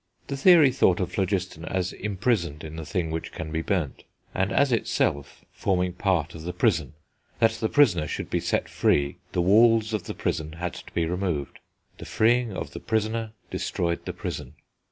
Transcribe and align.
The 0.29 0.35
theory 0.35 0.71
thought 0.71 0.99
of 0.99 1.11
phlogiston 1.11 1.63
as 1.63 1.93
imprisoned 1.93 2.63
in 2.63 2.75
the 2.75 2.87
thing 2.87 3.11
which 3.11 3.31
can 3.31 3.51
be 3.51 3.61
burnt, 3.61 4.03
and 4.33 4.51
as 4.51 4.71
itself 4.71 5.45
forming 5.51 5.93
part 5.93 6.33
of 6.33 6.41
the 6.41 6.53
prison; 6.53 6.95
that 7.37 7.51
the 7.51 7.69
prisoner 7.69 8.07
should 8.07 8.27
be 8.31 8.39
set 8.39 8.67
free, 8.67 9.17
the 9.33 9.43
walls 9.43 9.93
of 9.93 10.05
the 10.05 10.15
prison 10.15 10.53
had 10.53 10.73
to 10.73 10.91
be 10.95 11.05
removed; 11.05 11.59
the 11.99 12.05
freeing 12.05 12.51
of 12.51 12.71
the 12.71 12.79
prisoner 12.79 13.33
destroyed 13.51 14.03
the 14.05 14.13
prison. 14.13 14.55